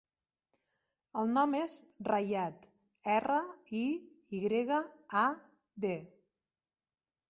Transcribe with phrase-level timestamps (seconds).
[1.23, 1.75] El nom és
[2.09, 2.65] Riyad:
[3.19, 3.39] erra,
[3.83, 3.85] i,
[4.39, 4.85] i grega,
[5.25, 5.27] a,
[5.87, 5.97] de.